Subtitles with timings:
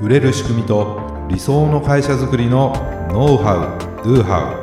[0.00, 2.72] 売れる仕組みと理想の会社づくりの
[3.12, 4.54] ノウハウ・ドゥハ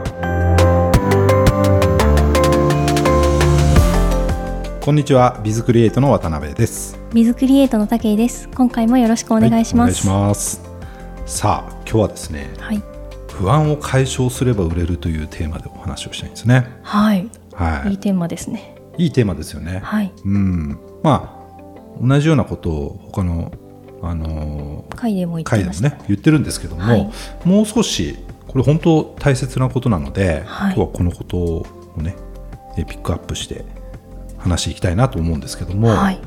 [4.81, 6.99] ウこんにちはビズクリエイトの渡辺です。
[7.13, 8.49] ビズクリエイトの武井です。
[8.55, 10.63] 今回もよろしくお願いします、はい、お願いします。
[11.27, 12.81] さあ今日はですね、はい、
[13.29, 16.67] 不安を解消すれば売れるというテーマでお話をしたいんですね。
[16.81, 17.91] はい、はい。
[17.91, 18.75] いいテーマですね。
[18.97, 19.81] いいテーマですよね。
[19.83, 20.11] はい。
[20.25, 20.79] うん。
[21.03, 23.51] まあ同じようなことを他の
[24.01, 27.11] あの回でも言ってね言ってるんですけども、はい。
[27.45, 30.73] もう少しこれ本当大切なことなので、はい。
[30.73, 32.15] 今日はこのことをね
[32.77, 33.65] えピックアップして
[34.37, 36.19] 話していきたいなと思うんですけども、はい。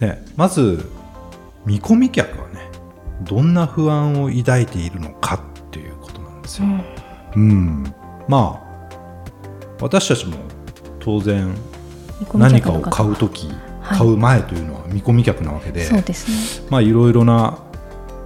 [0.00, 0.90] ね、まず
[1.64, 2.68] 見込み客はね
[3.22, 6.66] どんな不安を抱いているのかっていうことなんですよ。
[7.36, 7.42] うん。
[7.42, 7.94] うん、
[8.26, 8.72] まあ
[9.80, 10.36] 私たちも
[10.98, 11.54] 当然
[12.34, 16.66] 何かを買う時、はい買う前というのは見込み客なわけで、そうですね。
[16.70, 17.58] まあいろいろな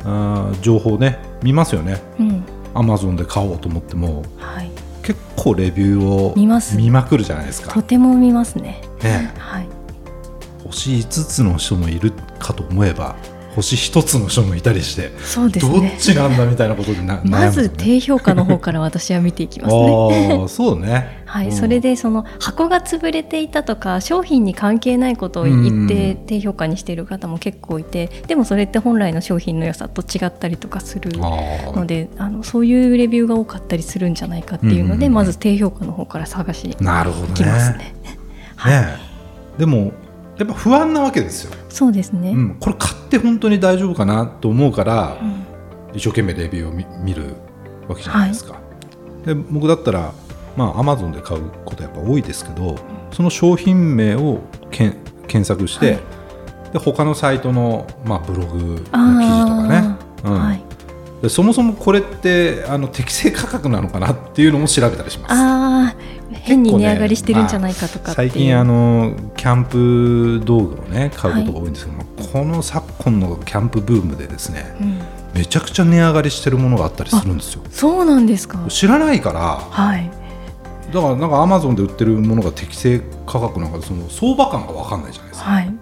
[0.05, 2.01] あー情報ね見ますよね。
[2.19, 2.45] うん。
[2.75, 4.71] アマゾンで買おうと思ってもはい。
[5.03, 6.77] 結構レビューを見ます。
[6.77, 7.73] 見まくるじゃないですか。
[7.73, 7.83] と。
[7.83, 8.83] ても見ますね。
[9.03, 9.69] ね、はい。
[10.65, 13.17] 星5つの人もいるかと思えば
[13.57, 20.45] 星1つの人もいたりして、そうですどっねちなんだみたいなことでな 悩むんまず低評価の方から私は見ていきますね。
[20.49, 21.25] そうね。
[21.25, 21.53] はい、うん。
[21.53, 36.77] それでその箱が潰れていたとか商品に関係ないことを言ってうん低評価にしている方も結構いてでもそれって本来の商品の良さと違ったりとかするのであのそういうレビューが多かったりするんじゃないかっていうので、うんまず低評価の方から探しに。
[36.77, 37.95] 行きますね。
[38.67, 38.97] ね。
[39.59, 39.93] でも
[40.39, 41.53] やっぱ不安なわけですよ。
[41.69, 45.47] そうですね、うん、これ買って本当に大丈夫かなと思うから、うん。
[45.95, 47.37] 一生懸命レビューを見見る
[47.89, 48.61] わけじゃないですか。
[49.25, 50.13] で僕だったら
[50.57, 52.77] まあアマゾンで買うことやっぱ多いですけど、
[53.13, 56.01] その商品名をけん検索して、はい。
[56.75, 60.39] で他のサイトの、まあ、ブログの記事とかね、うん。
[60.39, 60.63] はい、
[61.23, 65.33] でそもそもこれってあの適正価格なのかなっていうのも調べたりします。
[65.33, 65.96] ああ
[66.47, 75.01] 変に値上がりしてるんじゃないかとかっていう、最近あのキャンプ道具をね買うことが多いんですけども、この昨今のキャンプブームでですねうん、
[75.35, 77.63] めちゃくちゃ値上がりしてるものがあったりするんですよ。
[77.71, 78.65] そうなんですか。
[78.69, 79.41] 知らないから。
[79.57, 80.11] はい。
[80.93, 85.51] だからなんかアマゾンで売ってるものが適正価格なんかその相場感が分かんないじゃないですか。
[85.51, 85.75] はい。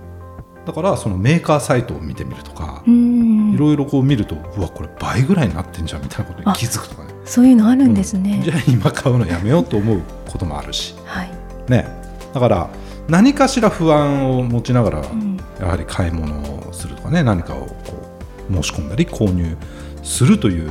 [0.66, 3.52] だからそのメーカーサイトを見てみるとかう、ん。
[3.54, 10.94] いろいろこう見るとうわこれ倍ぐらいになってんじゃんみたいなことに気づくとかねそういうのあるんですね、じゃあ今買うのやめようと思うこともあるし。
[11.04, 11.30] はい、
[11.68, 11.86] ね。
[12.32, 12.70] だから
[13.08, 15.36] 何かしら不安を持ちながら、うん。
[15.60, 17.74] やはり買い物をするとかね何かをこ
[18.50, 19.56] う申し込んだり購入
[20.02, 20.70] するという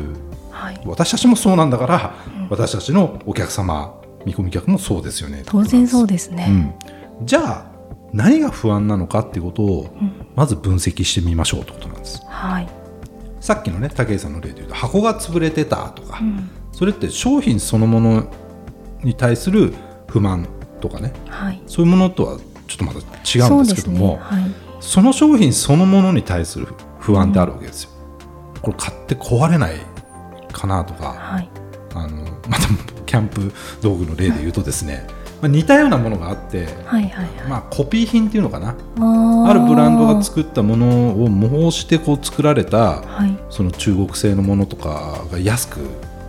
[0.52, 2.47] はい、私たちもそうなんだから、うん。
[2.50, 5.44] 私たちのお客様見込み客もそうですよね。
[5.46, 6.47] 当然そうでですね、
[7.19, 7.66] うん、じゃあ
[8.13, 10.12] 何が不安なのかっていうことをうん。
[10.36, 12.22] まず分析してみましょうってことなんです。
[12.28, 12.68] はい、
[13.44, 16.50] さっきのね武井さんの例で言うと箱が潰れてたとか、うん。
[16.72, 18.31] それって商品そのもの
[19.04, 19.74] に対する
[20.08, 20.48] 不満
[20.80, 22.38] とかねはい、そういうものとは
[22.68, 24.20] ちょっとまた違うんですけどもね。
[24.22, 24.44] はい、
[24.80, 26.68] その商品そのものに対する
[27.00, 27.90] 不安ってあるわけですよ。
[28.62, 29.75] これ買って壊れない
[30.54, 31.50] かなとかはい、
[31.96, 32.70] あのまた
[33.06, 35.06] キャンプ道具の例で言うとですね、
[35.44, 38.70] まあ、似たようなものがあって、はい、はい、まあ、コピー品っていうのかな。
[38.70, 45.81] あるブランドが作ったものを模倣してこう作られたはい、その中国製のものとかが安く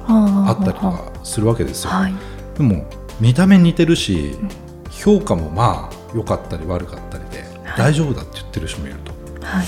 [0.09, 1.91] ああったりとかするわけですよ。
[1.91, 2.15] はい、
[2.59, 4.49] でも見た目似てるしうん。
[4.91, 7.79] 評価もまあ良かったり悪かったりではい。
[7.79, 9.13] 大丈夫だって言ってる人もいると。
[9.47, 9.67] はい、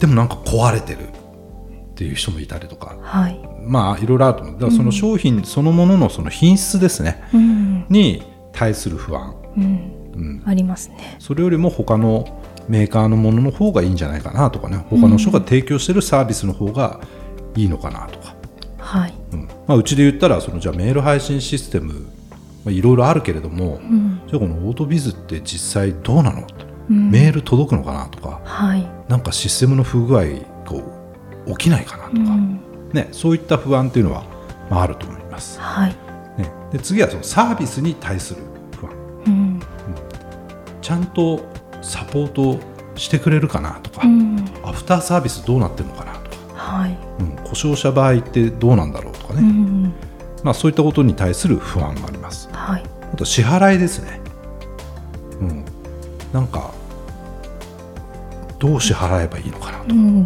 [0.00, 2.96] でもなんか壊れてるっていう人もいたりとか。
[3.02, 4.54] はい、まあいろいろあると思う。
[4.54, 9.64] だからその商品そのもののその品質ですね、うん、に対する不安、うん、
[10.14, 11.16] うん、ありますね。
[11.18, 14.76] それよりも他のメーカーのものの方がいいんじゃないかなとかね。
[14.88, 17.00] 他の人が提供してるサービスの方が
[17.56, 18.34] いいのかなとか、
[18.78, 19.48] はい、うん。
[19.66, 22.06] まあ、うちで言ったらそのじゃあメール配信システム
[22.64, 26.46] まあいろいろあるけれども、うん、じゃあこのオートビズって実際どうなの？
[26.90, 27.10] うん。
[27.10, 28.40] メール届くのかなとか。
[28.44, 30.28] はい、なんかシステムの不具合が
[31.56, 32.60] 起きないかなとか、うん、
[32.92, 34.22] ね、そういった不安っていうのは、
[34.70, 35.96] まあ、あると思います、はい、
[36.38, 38.42] ね、で次はそのサービスに対する
[38.78, 38.92] 不安。
[39.26, 39.60] うん、
[40.80, 41.44] ちゃんと
[41.82, 42.58] サポート
[42.96, 49.94] してくれるかなとか、うん、アフターサービスどうなってるのかなとか、はい、うん、故障した場合ってどうなんだろうとかね、うん、
[50.42, 52.48] まあ、そういったことに対する不安があります。
[52.52, 54.20] はい、あと支払いですね、
[55.40, 55.64] うん、
[56.32, 56.72] なんか
[58.58, 60.24] どう支払えばいいのかなとうん、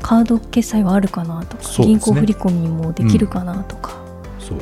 [0.00, 1.86] カード決済はあるかなとか、ね。
[1.86, 3.96] 銀行振り込みもできるかなとか、
[4.38, 4.58] そう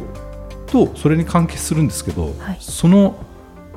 [0.73, 2.57] とそれに関係するんですけど、はい。
[2.59, 3.15] その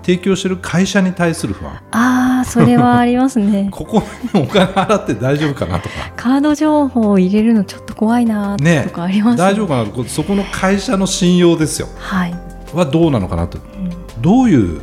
[0.01, 1.81] 提供してる会社に対する不安。
[1.92, 3.68] ああそれはありますね。
[3.74, 4.01] ここ
[4.33, 5.95] にお金払って大丈夫かなとか。
[6.15, 9.44] カード情報を入れるのちょっと怖いなねとかあります、ね。
[9.44, 9.86] 大丈夫かな？
[9.86, 11.89] こそこの会社の信用ですよ。
[11.97, 12.36] はい、
[12.74, 13.57] はどうなのかなと。
[13.57, 14.21] うん。
[14.21, 14.81] どういう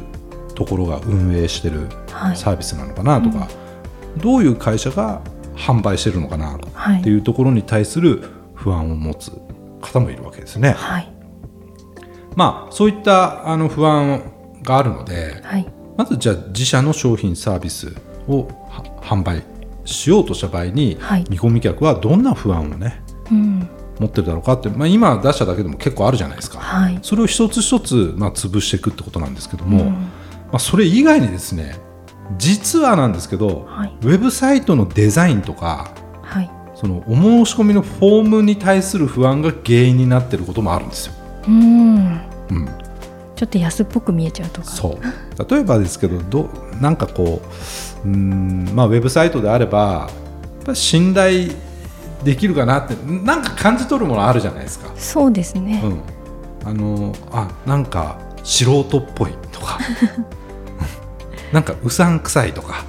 [0.55, 2.37] ところが運営してるはい。
[2.37, 3.49] サービスなのかなとか、
[4.19, 5.23] どういう会社が
[5.57, 7.01] 販売してるのかなはい。
[7.01, 8.25] っていうところに対する
[8.55, 9.33] 不安を持つ
[9.81, 10.75] 方もいるわけですね。
[10.77, 11.12] はい
[12.37, 14.23] まあそういったあの不安
[14.63, 15.67] があるのではい。
[15.97, 17.95] まずじゃあ自社の商品サービス
[18.27, 19.43] をは販売
[19.85, 21.25] しようとした場合に、はい。
[21.29, 23.69] 見込み客はどんな不安をねうん。
[23.99, 26.59] 持ってるだろうかって、まあ、今出しただけでも結構あるじゃないですか。
[26.59, 26.99] はい。
[27.03, 29.93] それを一つ一つ、まあ、潰していくってことなんですけども、うん。
[29.93, 30.01] ま
[30.55, 31.77] あ、それ以外にですね
[32.39, 33.97] 実はなんですけど、はい。
[34.03, 35.93] ウェブサイトのデザインとか
[36.23, 36.51] はい。
[36.75, 41.15] そのお申し込みのフォームに対する不安が原因になっていることもあるんですよ。
[41.47, 42.21] うん。
[42.51, 42.67] うん、
[43.37, 44.69] ちょっと安っぽく見えちゃうとか。
[44.69, 45.51] そう。
[45.51, 46.49] 例えばですけどど
[46.81, 47.43] なんかこ
[48.05, 50.11] ううーん、まあ、ウェブサイトであれば
[50.75, 51.51] 信頼
[52.25, 54.93] できるかなってなんか感じ取るものあるじゃないですか。
[54.97, 56.01] そうですね、うん、
[56.65, 59.79] あのあなんか素人っぽいとか。
[61.53, 62.85] なんかうさんくさいとか。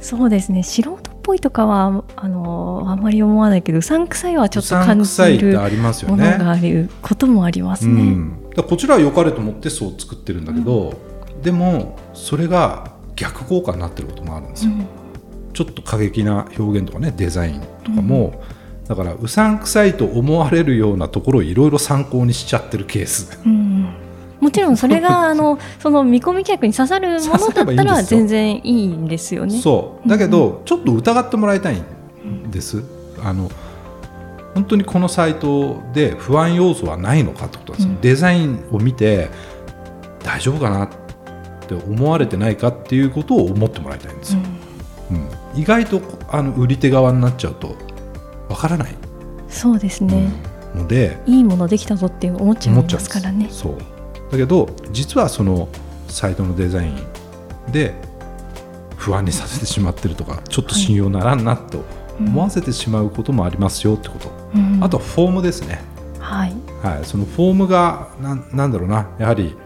[0.00, 0.62] そうですね。
[0.62, 0.98] 素人っ
[1.30, 6.36] ぽいとかはあのあんまり思わないけどうさんくさいはちょっと感じるってありますよものね。
[6.38, 10.94] があることもありますね、うん、だこちらは良かれと思ってそう作ってるんだけど、
[11.42, 14.72] でもそれが逆効果になってることもあるんですよ。
[14.72, 14.86] うん。
[15.52, 18.42] ちょっと過激な表現とかねデザインとかも、
[18.88, 23.38] だからうさんくさいと思われるようなところをいろいろ参考にしちゃってるケース。
[23.46, 23.99] うん
[24.40, 29.60] もちろんそれが あのその見込み客に刺さるものだったら全然いいんですよね。
[29.60, 30.08] そう。
[30.08, 32.82] だけど、ちょっと疑ってもらいたいんです。
[33.22, 33.50] あの
[34.54, 38.00] 本当にこのサイトで不安要素はないのかってことなんですよ、うん。
[38.00, 39.30] デザインを見て
[40.24, 40.88] 大丈夫かなっ
[41.68, 44.40] て思われてないかっていうことを思ってもらいたいんですよ、
[45.12, 45.28] うん。
[45.60, 46.00] 意外と
[46.30, 47.76] あの売り手側になっちゃうと
[48.48, 48.94] わからない。
[49.48, 50.32] そうですね、
[50.74, 53.48] ので、いいものできたぞって思っちゃいますからね。
[53.50, 53.99] そう
[54.30, 55.68] だけど実はその
[56.08, 57.94] サイトのデザインで
[58.96, 61.84] 不安にさせてしまってるとかちょっと信用ならんなと
[62.18, 64.84] 思わせてしまうこともありますよってこと、うん。
[64.84, 65.80] あとはフォームですね、
[66.18, 69.08] はい、はい、そのフォームがなんなんだろうな。
[69.18, 69.56] やはり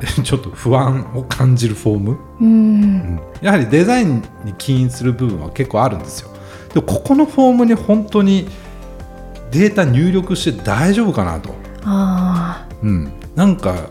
[0.24, 2.46] ちょっと不安を感じるフォーム、うん。
[2.46, 3.20] うん。
[3.42, 6.30] やはりデザインに起因する部分は結構あるんですよ。
[6.72, 8.48] でもここのフォームに本当に
[9.50, 11.54] データ入力して大丈夫かなと。
[11.84, 13.90] あうん、なんか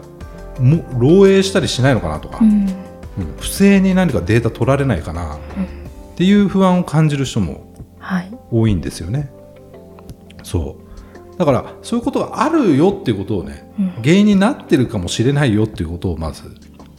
[0.59, 2.51] も漏洩したりしないのかなとか、あ、うん。
[2.51, 2.68] うん。
[3.39, 5.36] 不正に何かデータ取られないかな。
[5.36, 5.39] っ
[6.15, 7.69] ていう不安を感じる人も
[8.00, 9.31] はい、多いんですよね。
[10.44, 10.77] そ
[11.36, 11.38] う。
[11.38, 13.89] だからそういうことがあるよっていうことをね、うん。
[14.01, 16.44] 原因になってるかもしれないよっていうことをまず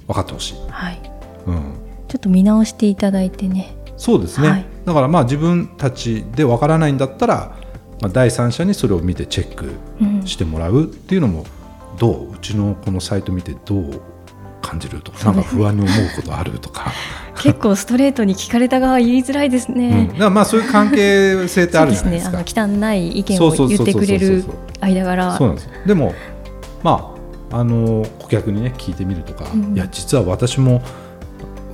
[0.06, 1.00] 分かってほしい、はい、
[1.46, 1.74] うん、
[2.08, 3.76] ちょっと見直していただいてね。
[3.96, 4.66] そうですね、はい。
[4.84, 7.56] だからまあ自分たちで分からないんだったら、
[8.00, 10.26] まあ、第三者にそれを見てチェックうん。
[10.26, 11.44] してもらうっていうのも
[12.00, 12.34] どう？
[12.34, 14.00] うちのこのサイト見てどう
[14.62, 16.92] 感じるとか、なんか不安に思うことあるとか、
[17.40, 20.14] 結構ストレートに聞かれた側言いづらいですうん、ねだ。
[20.14, 22.38] からまあそういう関係性ってあるじゃないですか。
[22.38, 22.62] ですね。
[22.62, 24.44] あの汚い意見を言ってくれる
[24.80, 25.36] 間柄。
[25.36, 26.14] そうなんですよでも
[26.82, 27.14] ま
[27.52, 30.82] ああの顧客にね聞いてみるとか、うんいや実は私も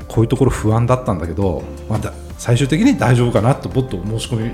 [0.08, 4.50] こういうところ不安だったんだけど、まあ、だ最終的に大丈夫かなともっと申し込み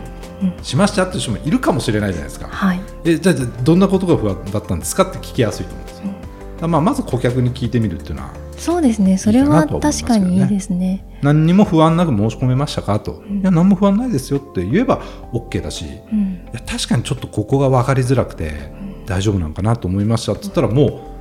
[0.62, 2.48] しましたっていう人もいるかもしれないじゃないですか。
[2.48, 2.80] はい。
[3.04, 6.06] えじゃあどんなことが不安だったんですかって聞きやすいと思うんですよ。
[6.06, 6.18] だか
[6.62, 9.18] らまあまず顧客に聞いてみるっていうのはそうですね。
[9.18, 11.04] それは確かにいいですね。
[11.20, 16.48] 何にも不安なく申し込めましたかと、んいや何も不安ないですよって言えば OK だし、いうん。
[16.52, 18.72] や確かにちょっとここが分かりづらくて
[19.06, 21.12] 大丈夫なのかなと思いましたって言ったらもう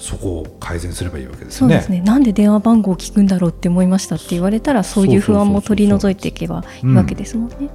[0.00, 1.74] そこを改善すればいいわけですよね。
[1.74, 2.00] そうですね。
[2.02, 7.68] なんで電話番号を聞くんだろうって思いましたって言われたら、そういう不安も取り除いていけばいいわけですもんね。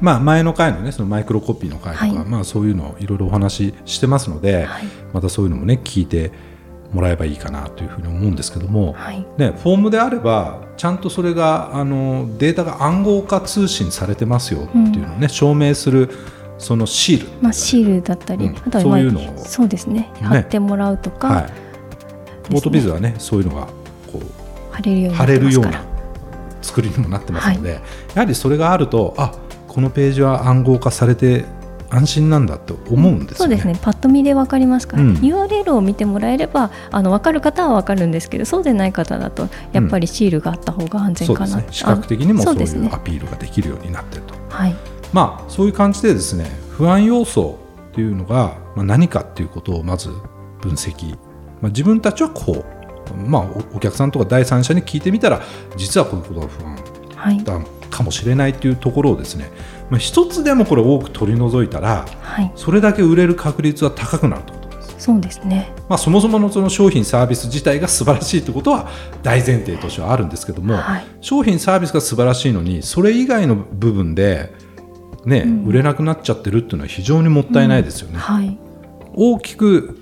[0.00, 2.14] まあ、前の回のねそのマイクロコピーの回とか、はい。
[2.26, 4.84] まあ、そういうのをいろいろお話ししてますので、はい。
[5.12, 6.32] またそういうのもね聞いて
[6.92, 9.24] もらえばいいかなというふうに思うんですけども、はい。
[9.38, 16.10] ね、フォームであればちゃんとそれがあのデータが暗号化通信されてますよっていうのをね、証明する
[16.58, 18.56] そのシール、まあ、シールだったり、うん。
[18.56, 20.10] あとは、そうまあいうのをそうですね。
[20.20, 21.52] 貼ってもらうとか、はい、ね。
[22.52, 23.66] オートビズはねそういうのが
[24.10, 24.82] こう貼
[25.26, 25.84] れるようにな
[26.62, 27.80] 作りにもなってますので、や
[28.16, 29.32] はりそれがあるとあ
[29.70, 31.44] このページは暗号化されて
[31.90, 33.56] 安心なんだと思うんですよね。
[33.56, 33.78] そうですね。
[33.80, 35.14] パッと見で分かりますから、うん。
[35.14, 41.72] URL を見てもらえればあの分かる方は分かるんですけどそうでない方だとやっぱりシールがあった方が安全かな、そうですね。
[41.72, 44.34] 視覚的にもそういうアピールができるようになっていると。
[44.48, 44.74] はい。
[45.12, 47.58] まあそういう感じでですね不安要素
[47.90, 50.10] っていうのが、まあ、何かっていうことをまず
[50.62, 51.10] 分析、
[51.60, 52.80] まあ、自分たちはこう
[53.26, 55.42] まあ、おお客さんとか第三者に聞いてみたら
[55.76, 56.78] 実はこういうことが不安。
[57.16, 57.42] はい。
[57.42, 57.60] だ
[57.90, 59.50] かもしれないというところをですね、
[59.90, 62.52] まあ、一つでもこれ多く取り除いたらはい。
[62.56, 64.60] それだけ売れる確率は高くなると。
[64.98, 65.72] そうですね。
[65.88, 68.90] まあ、そもそものその商品サービス自体が素晴らしいということは
[69.22, 71.06] 大前提としてはあるんですけども、はい。
[71.22, 74.52] 商品サービスが素晴らしいのにそれ以外の部分で、
[75.24, 75.64] ねうん。
[75.64, 78.18] 売れなくなっちゃってるっていうのは非常にもったいないですよね。
[78.18, 78.58] はい。
[79.14, 79.98] 大きく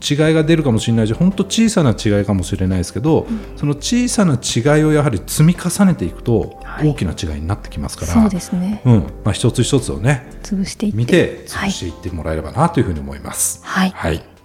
[0.00, 3.26] 違いが出るかもしれないし本当小さな違いかもしれないですけど、
[3.56, 6.88] その小さな違いをやはり積み重ねていくとはい。
[6.88, 8.82] 大きな違いになってきますから、そうですね。
[8.84, 8.94] うん。
[9.24, 10.98] まあ、一つ一つをね潰していって。
[10.98, 11.68] 見てはい。
[11.68, 13.60] 潰していってもらえればなというふうに思います。
[13.64, 14.16] はいはい。
[14.16, 14.37] はい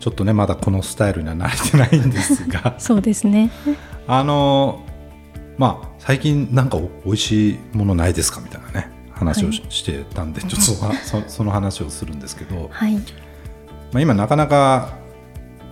[0.00, 2.76] ちょっとねまだこのスタイルには慣れてないんですが。
[2.78, 3.50] そうですね。
[4.06, 4.84] あの
[5.56, 12.94] まあ最近なんかお美味しいものないですかみたいなね話をし,、はてたんでちょっとそのそその話をするんですけど、はい。
[12.94, 13.00] ま
[13.94, 14.98] あ、今なかなか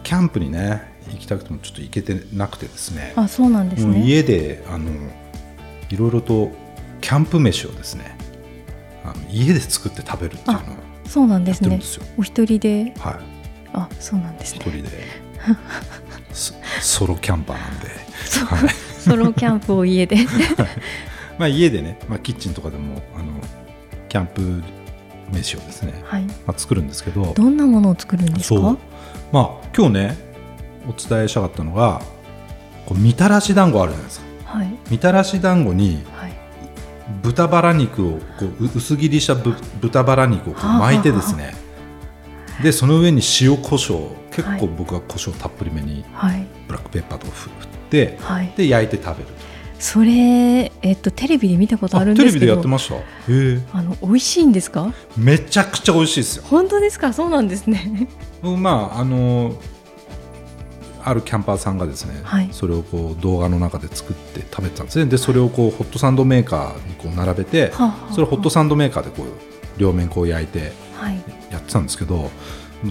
[0.03, 3.13] キャンプにね行きたくてもちょっと行けてなくてですね。
[3.17, 4.03] あそうなんですね。
[4.05, 4.91] 家であの
[5.89, 6.51] いろいろと
[7.01, 8.19] キャンプ飯をですね
[9.05, 10.63] あの家で作って食べるっていうのを
[11.07, 11.81] そうなんですね。
[12.19, 12.93] お一人で。
[12.99, 13.36] はい
[13.77, 14.61] あそうなんですね。
[14.61, 14.91] 一人で。
[16.33, 18.71] ソソロキャンパーなんで、はい。
[19.01, 20.17] ソロキャンプを家で。
[21.39, 23.27] まあ、家でね、まあ、キッチンとかでもあの
[24.09, 24.63] キャンプ
[25.33, 26.23] 飯をですね、はい。
[26.25, 27.33] まあ、作るんですけど。
[27.35, 28.77] どんなものを作るんですか？
[29.33, 30.17] まあ今日ね
[30.89, 32.01] お伝えしたかったのが
[32.87, 34.27] こうみたらし団子あるじゃないですか。
[34.59, 34.69] はい。
[34.91, 36.33] みたらし団子にはい。
[37.23, 41.55] 豚バラ肉をこうう薄切りしたぶ豚バラ肉をこう巻いてですね
[42.63, 46.47] でその上に塩コショウ結構僕はコショウたっぷりめにはい。
[46.67, 47.53] ブラックペッパーとか振っ
[47.91, 48.53] てはい。
[48.57, 49.31] で焼いて食べる。
[49.79, 52.33] それえっとテレビで見たことあるんですけど。
[52.33, 52.97] テレビでやってました。
[53.79, 54.93] あの美味しいんですか？
[55.17, 56.45] めちゃくちゃ美味しいですよ。
[56.47, 57.13] 本当ですか？
[57.13, 58.09] そうなんですね。
[58.43, 59.55] 僕まああの
[61.05, 62.49] あるキャンパーさんがですね、はい。
[62.53, 65.07] それをこう動画の中で作って食べてたんですね。
[65.07, 69.27] でそれをこうホットサンドメーカーにこう並べてはあはあそれをホットサンドメーカーでこう
[69.79, 72.31] 両面こう焼いてはいやってたんですけど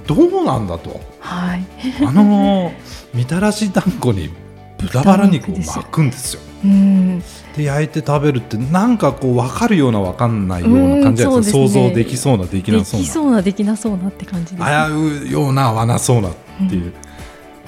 [0.07, 0.99] どうなんだと。
[1.19, 1.63] はい。
[2.05, 2.73] あの
[3.13, 4.29] みたらし団子に
[4.77, 6.41] 豚バラ肉を巻くんですよ。
[6.63, 7.19] うん。
[7.55, 13.05] で焼いて食べるってなんかこう分かるような分かんないような感じです想像できそうなできでなそうな。
[13.05, 16.33] きそうなできなそうなって感じです、ね、危ういような合わなそうなっ
[16.69, 16.93] ていう、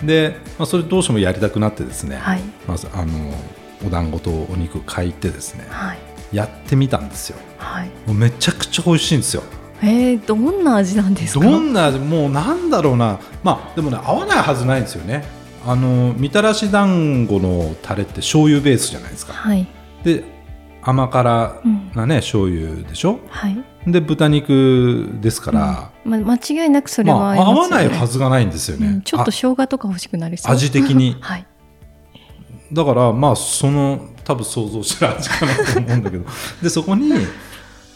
[0.03, 2.41] で、まあ、それどうしてもやりたくなってですね、はい。
[2.67, 3.13] まずあの
[3.85, 5.99] お団子とお肉買いってですねはい。
[6.33, 7.37] やってみたんですよ。
[7.57, 7.87] はい。
[8.05, 9.43] もうめちゃくちゃ美味しいんですよ
[9.81, 11.45] えー、どんな味なんですか？
[11.45, 11.99] どんな味？
[11.99, 13.19] もうなんだろうな。
[13.43, 15.23] まあでもね合わないはずないんですよね。
[15.65, 19.33] あのみたらし団子のタレって醤油ベースじゃないですか。
[19.33, 19.67] はい。
[20.03, 20.23] で
[20.81, 21.91] 甘辛うん。
[21.93, 23.19] なね醤油でしょ？
[23.29, 23.57] はい。
[23.85, 27.59] で豚肉ですから、ま、間違いなくそれまあ、はりますよね。
[27.59, 29.01] 合わないはずがないんですよね、うん。
[29.01, 30.53] ちょっと生姜とか欲しくなりそう。
[30.53, 31.15] 味的に。
[31.21, 31.45] はい。
[32.73, 36.25] だからまあその多分想像してる味かなと思うんだけど。
[36.61, 37.13] でそこに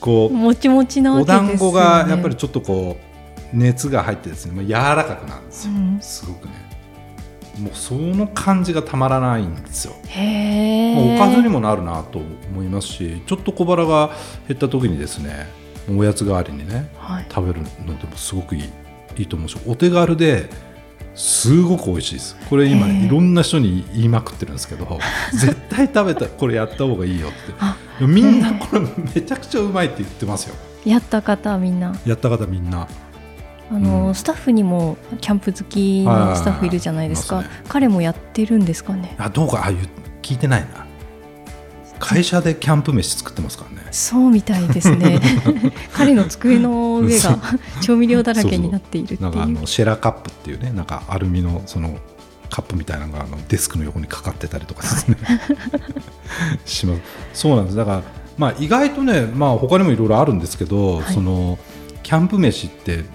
[0.02, 6.00] こうもちもちなわお団子がやっぱりちょっとこう熱が入ってですね、まあ、柔らかくなるんですよ、うん。
[6.02, 6.54] すごくね。
[7.60, 11.16] もうその感じがたまらないんですよ、へえ。
[11.16, 14.12] おかずにもなるなと思いますしちょっと小腹が
[14.48, 15.48] 減った時にですね
[15.90, 17.26] おやつ代わりにねはい。
[17.30, 18.64] 食べるのでもすごくいい
[19.18, 20.50] いいと思うしお手軽で
[21.16, 22.36] すごく美味しいです。
[22.50, 23.06] これ今へえ。
[23.06, 25.00] いろんな人に言いまくってるんですけど
[25.34, 27.32] 絶対食べたらこれやった方がいいよっ
[28.00, 28.06] て。
[28.06, 28.82] みんなこれ
[29.14, 30.56] めちゃくちゃうまいって言ってますよ。
[30.86, 31.96] やった方はみんな。
[32.06, 32.88] やった方みんな。
[33.70, 34.16] あの、うん。
[34.16, 37.66] スタッフにもキャンプ好きのスタッフいるじゃないですか、はいはいはい。
[37.66, 39.16] い彼もやってるんですかね。
[39.18, 39.66] あどうか。
[39.66, 39.72] あ
[40.22, 40.91] 聞いてないな
[42.02, 43.88] 会社でキャンプ飯作ってますからね。
[43.92, 45.22] そうみたいですね。
[45.94, 47.40] 彼の机の上が
[47.82, 51.96] 調味料だらけになっているってなんかあいうのシェラカップっていうねなんかアルミのその
[52.50, 55.18] カップみたいなのがあのデスクの横にかかってたりとかですね。
[56.66, 57.02] します。
[57.34, 57.78] そうなんです。
[57.78, 58.04] だから
[58.36, 61.14] まあ意外とねまあ他にもいろいろあるんですけど、はい。
[61.14, 61.60] その
[62.02, 63.06] キャンプ飯って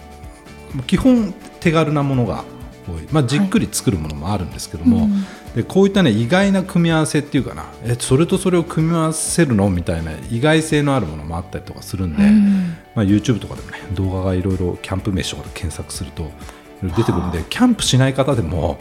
[0.87, 2.45] 基本手軽なものが
[2.89, 5.25] 多い、まあ、じっくり作るものもあるんですけども、うん
[5.57, 7.65] でこういったね意外な組み合わせっていうかな。
[7.83, 9.71] えそれとそれを組み合わせるの？
[9.71, 12.77] みたいな意外性のあるものもあったりとかするんで、うん。
[12.95, 16.31] まあ、YouTube とかでもね動画がいろいろキャンプ飯とかで検索すると
[16.83, 18.79] 出てくるんでキャンプしない方でも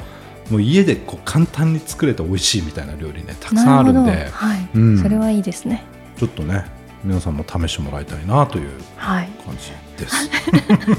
[0.52, 4.70] もう家でこう簡単に作れて美味しいみたいな料理ねたくさんあるんなではい。
[4.76, 5.02] うん。
[5.02, 5.82] それはいいですね。
[6.18, 6.66] ちょっとね
[7.06, 9.30] 皆さんも試してもらいたいなというはい。
[9.46, 9.72] 感じ
[10.04, 10.30] です。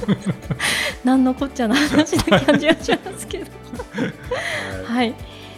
[1.05, 3.45] 何のこっちゃな話な感じはしますけど。
[4.87, 5.15] はい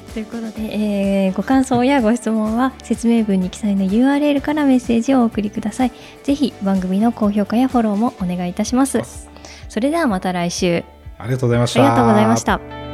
[0.08, 5.92] ということで、えーご感想やご質問は説明文に記載の URL からメッセージをお送りください。
[6.22, 9.28] ぜひ番組の高評価やフォローもお願いいたします。
[9.68, 10.84] それではまた来週。
[11.18, 11.80] ありがとうございました。
[11.80, 12.87] ありがとうございました